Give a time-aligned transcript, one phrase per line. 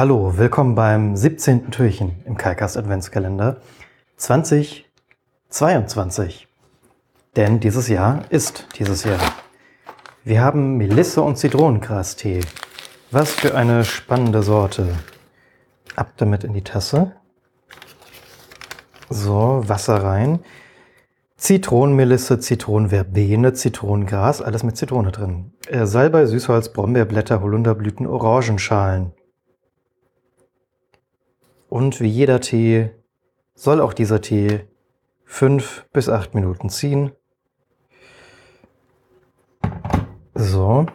[0.00, 1.70] Hallo, willkommen beim 17.
[1.72, 3.58] Türchen im Kalkast Adventskalender
[4.16, 6.48] 2022.
[7.36, 9.20] Denn dieses Jahr ist dieses Jahr.
[10.24, 12.40] Wir haben Melisse und Zitronengrastee.
[13.10, 14.94] Was für eine spannende Sorte.
[15.96, 17.12] Ab damit in die Tasse.
[19.10, 20.38] So, Wasser rein.
[21.36, 25.52] Zitronenmelisse, Zitronenverbene, Zitronengras, alles mit Zitrone drin.
[25.68, 29.12] Äh, Salbei, Süßholz, Brombeerblätter, Holunderblüten, Orangenschalen.
[31.70, 32.90] Und wie jeder Tee
[33.54, 34.66] soll auch dieser Tee
[35.24, 37.12] fünf bis acht Minuten ziehen.
[40.34, 40.86] So.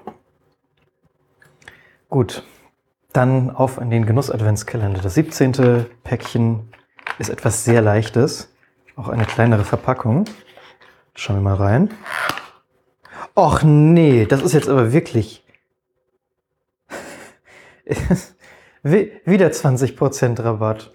[2.09, 2.43] Gut.
[3.13, 5.01] Dann auf in den Genuss-Adventskalender.
[5.01, 5.85] Das 17.
[6.03, 6.69] Päckchen
[7.19, 8.53] ist etwas sehr Leichtes.
[8.97, 10.25] Auch eine kleinere Verpackung.
[11.13, 11.93] Schauen wir mal rein.
[13.33, 15.45] Och nee, das ist jetzt aber wirklich.
[18.87, 20.93] Wieder 20% Rabatt.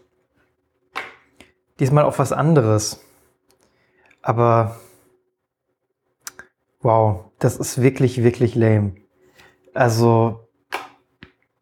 [1.80, 3.04] Diesmal auf was anderes.
[4.22, 4.76] Aber
[6.82, 8.92] wow, das ist wirklich, wirklich lame.
[9.74, 10.48] Also,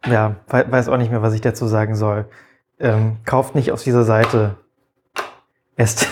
[0.04, 2.28] ja, weiß auch nicht mehr, was ich dazu sagen soll.
[2.78, 4.58] Ähm, kauft nicht auf dieser Seite.
[5.78, 6.08] Erst,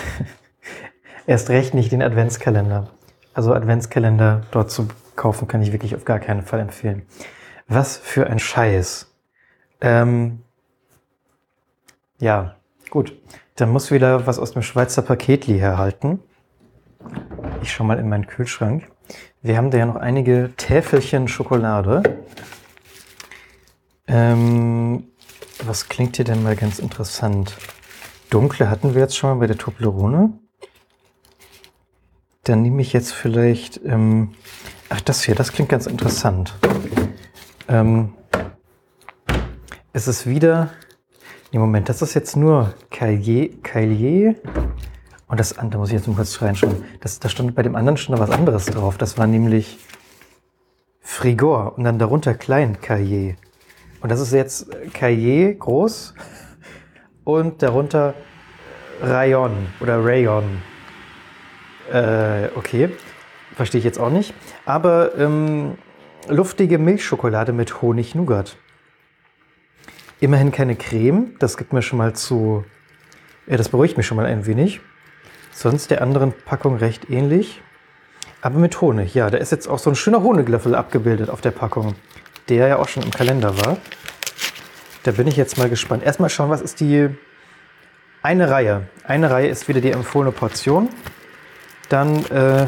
[1.26, 2.88] erst recht nicht den Adventskalender.
[3.34, 7.02] Also Adventskalender dort zu kaufen, kann ich wirklich auf gar keinen Fall empfehlen.
[7.68, 9.12] Was für ein Scheiß.
[9.80, 10.42] Ähm,
[12.18, 12.56] ja,
[12.90, 13.16] gut.
[13.56, 16.20] Dann muss wieder was aus dem Schweizer Paketli herhalten.
[17.62, 18.90] Ich schau mal in meinen Kühlschrank.
[19.42, 22.02] Wir haben da ja noch einige Täfelchen Schokolade.
[24.06, 25.08] Ähm,
[25.64, 27.56] was klingt hier denn mal ganz interessant?
[28.30, 30.32] Dunkle hatten wir jetzt schon mal bei der Toblerone.
[32.44, 34.34] Dann nehme ich jetzt vielleicht, ähm,
[34.88, 36.54] ach das hier, das klingt ganz interessant.
[37.68, 38.14] Ähm,
[39.96, 40.68] es ist wieder,
[41.52, 44.34] nee, Moment, das ist jetzt nur Caillier,
[45.26, 46.84] und das andere muss ich jetzt mal kurz reinschauen.
[47.00, 48.98] Das, da stand bei dem anderen schon was anderes drauf.
[48.98, 49.78] Das war nämlich
[51.00, 53.36] Frigor und dann darunter klein Cahier.
[54.02, 56.12] Und das ist jetzt Cahier groß
[57.24, 58.12] und darunter
[59.00, 60.60] Rayon oder Rayon.
[61.90, 62.90] Äh, okay,
[63.54, 64.34] verstehe ich jetzt auch nicht.
[64.66, 65.78] Aber ähm,
[66.28, 68.58] luftige Milchschokolade mit Honig-Nougat.
[70.18, 72.64] Immerhin keine Creme, das gibt mir schon mal zu.
[73.46, 74.80] Ja, das beruhigt mich schon mal ein wenig.
[75.52, 77.62] Sonst der anderen Packung recht ähnlich.
[78.40, 79.30] Aber mit Honig, ja.
[79.30, 81.94] Da ist jetzt auch so ein schöner Honiglöffel abgebildet auf der Packung,
[82.48, 83.76] der ja auch schon im Kalender war.
[85.02, 86.02] Da bin ich jetzt mal gespannt.
[86.02, 87.08] Erstmal schauen, was ist die
[88.22, 88.88] eine Reihe.
[89.04, 90.88] Eine Reihe ist wieder die empfohlene Portion.
[91.88, 92.66] Dann, äh,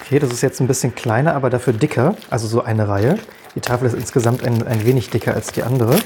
[0.00, 2.16] okay, das ist jetzt ein bisschen kleiner, aber dafür dicker.
[2.30, 3.18] Also so eine Reihe.
[3.56, 5.98] Die Tafel ist insgesamt ein, ein wenig dicker als die andere.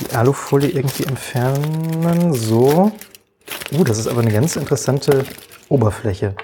[0.00, 2.32] Die Alufolie irgendwie entfernen.
[2.32, 2.90] So.
[3.70, 5.26] Uh, das ist aber eine ganz interessante
[5.68, 6.34] Oberfläche.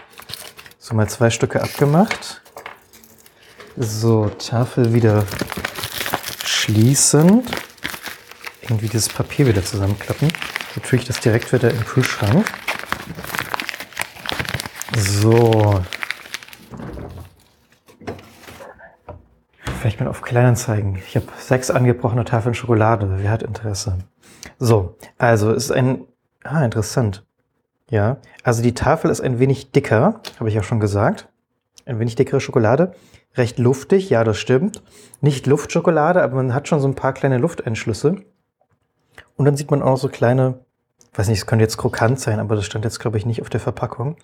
[0.78, 2.42] So, mal zwei Stücke abgemacht.
[3.78, 5.24] So, Tafel wieder
[6.44, 7.42] schließen.
[8.60, 10.30] Irgendwie dieses Papier wieder zusammenklappen.
[10.74, 12.46] So tue ich das direkt wieder im Kühlschrank.
[14.94, 15.82] So.
[19.80, 20.96] Vielleicht mal auf Kleinanzeigen.
[20.96, 23.18] Ich habe sechs angebrochene Tafeln Schokolade.
[23.18, 23.98] Wer hat Interesse?
[24.58, 26.06] So, also es ist ein
[26.48, 27.24] Ah, interessant.
[27.90, 31.28] Ja, also die Tafel ist ein wenig dicker, habe ich ja schon gesagt.
[31.84, 32.92] Ein wenig dickere Schokolade.
[33.34, 34.82] Recht luftig, ja, das stimmt.
[35.20, 38.16] Nicht Luftschokolade, aber man hat schon so ein paar kleine Lufteinschlüsse.
[39.36, 40.60] Und dann sieht man auch so kleine,
[41.14, 43.50] weiß nicht, es könnte jetzt krokant sein, aber das stand jetzt, glaube ich, nicht auf
[43.50, 44.16] der Verpackung.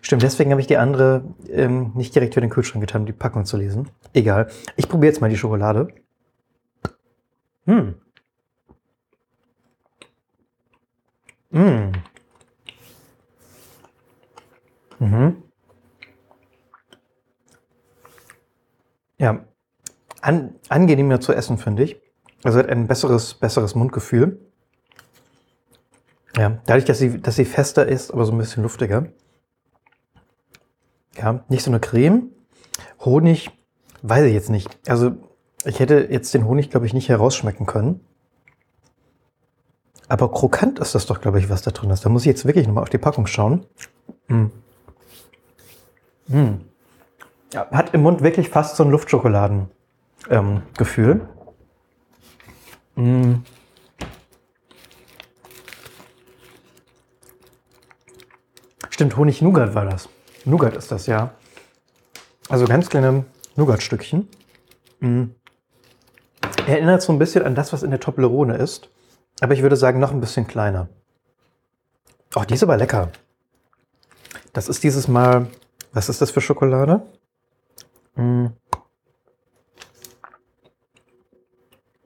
[0.00, 3.12] Stimmt, deswegen habe ich die andere ähm, nicht direkt für den Kühlschrank getan, um die
[3.12, 3.90] Packung zu lesen.
[4.12, 4.48] Egal.
[4.76, 5.88] Ich probiere jetzt mal die Schokolade.
[7.66, 7.94] Hm.
[11.50, 11.92] Mm.
[14.98, 15.42] Mhm.
[19.18, 19.44] Ja,
[20.20, 22.00] an, angenehmer zu essen, finde ich.
[22.42, 24.40] Also hat ein besseres, besseres Mundgefühl.
[26.36, 29.06] Ja, dadurch, dass sie, dass sie fester ist, aber so ein bisschen luftiger.
[31.24, 32.30] Ja, nicht so eine Creme.
[33.00, 33.50] Honig,
[34.02, 34.68] weiß ich jetzt nicht.
[34.86, 35.12] Also
[35.64, 38.00] ich hätte jetzt den Honig, glaube ich, nicht herausschmecken können.
[40.06, 42.04] Aber krokant ist das doch, glaube ich, was da drin ist.
[42.04, 43.64] Da muss ich jetzt wirklich nochmal auf die Packung schauen.
[44.28, 44.48] Mm.
[46.26, 46.60] Mm.
[47.54, 51.26] Ja, hat im Mund wirklich fast so ein Luftschokoladen-Gefühl.
[52.98, 53.44] Ähm, mm.
[58.90, 60.10] Stimmt, Honig-Nougat war das.
[60.44, 61.34] Nougat ist das, ja.
[62.48, 63.24] Also ganz kleine
[63.56, 64.28] Nougat-Stückchen.
[65.00, 65.24] Mm.
[66.66, 68.88] Erinnert so ein bisschen an das, was in der Toblerone ist.
[69.40, 70.88] Aber ich würde sagen, noch ein bisschen kleiner.
[72.34, 73.10] Oh, die ist aber lecker.
[74.52, 75.46] Das ist dieses Mal,
[75.92, 77.02] was ist das für Schokolade?
[78.14, 78.52] Hm.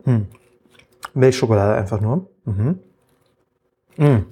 [0.05, 0.27] Hm.
[1.15, 2.29] Milchschokolade einfach nur.
[2.45, 2.79] Mhm.
[3.97, 4.27] Mm.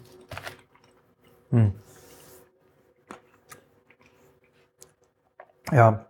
[1.51, 1.73] Mm.
[5.73, 6.07] Ja,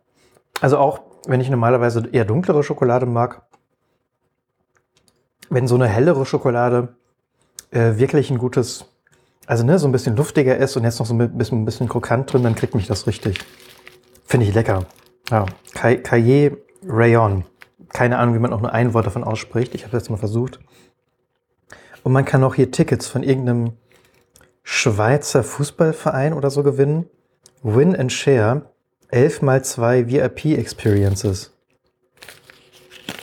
[0.60, 3.42] also auch wenn ich normalerweise eher dunklere Schokolade mag,
[5.50, 6.96] wenn so eine hellere Schokolade
[7.70, 8.86] äh, wirklich ein gutes,
[9.46, 11.88] also ne, so ein bisschen luftiger ist und jetzt noch so ein bisschen, ein bisschen
[11.88, 13.38] krokant drin, dann kriegt mich das richtig.
[14.24, 14.86] Finde ich lecker.
[15.30, 16.54] Ja, Cahiers
[16.86, 17.44] Rayon.
[17.90, 19.74] Keine Ahnung, wie man auch nur ein Wort davon ausspricht.
[19.74, 20.60] Ich habe das jetzt mal versucht.
[22.02, 23.72] Und man kann auch hier Tickets von irgendeinem
[24.62, 27.08] Schweizer Fußballverein oder so gewinnen.
[27.62, 28.62] Win and Share
[29.08, 31.52] 11 mal 2 VIP Experiences.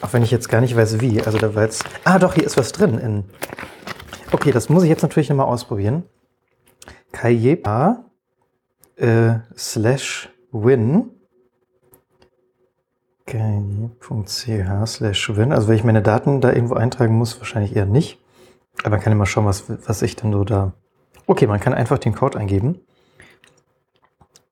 [0.02, 1.22] Auch wenn ich jetzt gar nicht weiß wie.
[1.22, 1.86] Also da war jetzt.
[2.04, 2.98] Ah, doch, hier ist was drin.
[2.98, 3.24] In
[4.32, 6.04] okay, das muss ich jetzt natürlich nochmal ausprobieren.
[7.12, 8.06] Kayepa
[8.98, 11.10] äh, slash win.
[13.26, 15.54] Kaye.ch slash win.
[15.54, 18.20] Also wenn ich meine Daten da irgendwo eintragen muss, wahrscheinlich eher nicht.
[18.80, 20.74] Aber man kann immer schauen, was, was ich dann so da.
[21.28, 22.82] Okay, man kann einfach den Code eingeben.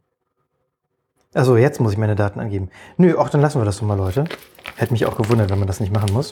[1.33, 2.69] Also jetzt muss ich meine Daten angeben.
[2.97, 4.25] Nö, auch dann lassen wir das doch mal, Leute.
[4.75, 6.31] Hätte mich auch gewundert, wenn man das nicht machen muss.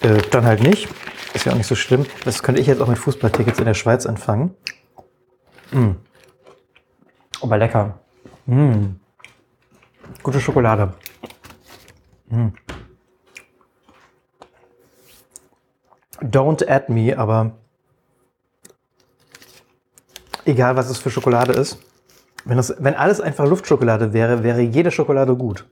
[0.00, 0.88] Äh, dann halt nicht.
[1.34, 2.06] Ist ja auch nicht so schlimm.
[2.24, 4.54] Das könnte ich jetzt auch mit Fußballtickets in der Schweiz anfangen.
[5.72, 5.92] Mm.
[7.40, 7.98] Aber lecker.
[8.46, 8.96] Mm.
[10.22, 10.94] Gute Schokolade.
[12.28, 12.48] Mm.
[16.20, 17.52] Don't add me, aber
[20.44, 21.78] egal was es für Schokolade ist,
[22.44, 25.66] wenn, das, wenn alles einfach Luftschokolade wäre, wäre jede Schokolade gut.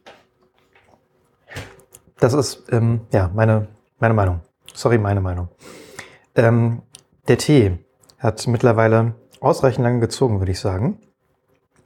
[2.19, 3.69] Das ist ähm, ja meine,
[3.99, 4.41] meine Meinung.
[4.75, 5.49] Sorry, meine Meinung.
[6.35, 6.83] Ähm,
[7.29, 7.79] der Tee
[8.19, 10.99] hat mittlerweile ausreichend lange gezogen, würde ich sagen.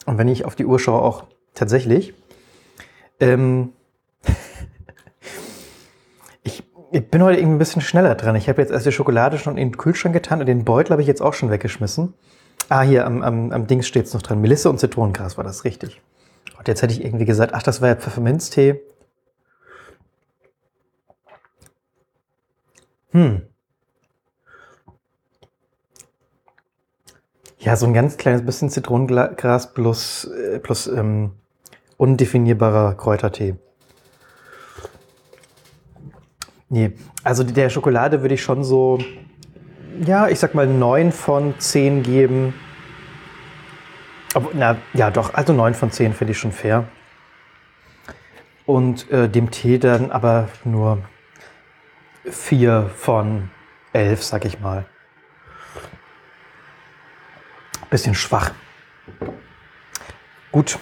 [0.05, 2.15] Und wenn ich auf die Uhr schaue, auch tatsächlich.
[3.21, 3.73] Ähm,
[6.43, 8.37] ich, ich, bin heute irgendwie ein bisschen schneller dran.
[8.37, 11.03] Ich habe jetzt erst die Schokolade schon in den Kühlschrank getan und den Beutel habe
[11.03, 12.15] ich jetzt auch schon weggeschmissen.
[12.69, 14.41] Ah, hier am, am, am Dings steht es noch dran.
[14.41, 16.03] Melisse und Zitronengras war das richtig.
[16.59, 18.81] Und jetzt hätte ich irgendwie gesagt, ach, das war ja Pfefferminztee.
[23.13, 23.43] Hm.
[27.59, 31.33] Ja, so ein ganz kleines bisschen Zitronengras plus, äh, plus ähm,
[31.97, 33.57] undefinierbarer Kräutertee.
[36.69, 38.99] Nee, also der Schokolade würde ich schon so,
[40.05, 42.55] ja, ich sag mal 9 von 10 geben.
[44.35, 46.89] Aber, na, ja, doch, also 9 von 10 finde ich schon fair.
[48.67, 50.99] Und äh, dem Tee dann aber nur
[52.25, 53.51] 4 von
[53.93, 54.87] 11, sag ich mal.
[57.89, 58.51] Bisschen schwach.
[60.51, 60.79] Gut,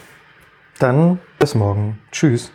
[0.78, 1.98] dann bis morgen.
[2.10, 2.52] Tschüss.